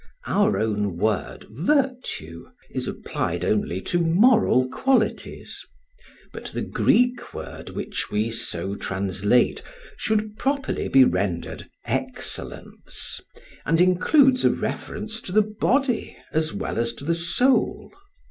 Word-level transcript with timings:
Our 0.25 0.57
own 0.57 0.97
word 0.97 1.45
"virtue" 1.51 2.47
is 2.71 2.87
applied 2.87 3.45
only 3.45 3.79
to 3.81 3.99
moral 3.99 4.67
qualities; 4.67 5.63
but 6.33 6.45
the 6.45 6.63
Greek 6.63 7.35
word 7.35 7.69
which 7.69 8.09
we 8.09 8.31
so 8.31 8.73
translate 8.73 9.61
should 9.97 10.37
properly 10.37 10.87
be 10.87 11.03
rendered 11.03 11.69
"excellence," 11.85 13.21
and 13.63 13.79
includes 13.79 14.43
a 14.43 14.49
reference 14.49 15.21
to 15.21 15.31
the 15.31 15.43
body 15.43 16.17
as 16.33 16.51
well 16.51 16.79
as 16.79 16.93
to 16.93 17.05
the 17.05 17.13
soul. 17.13 17.93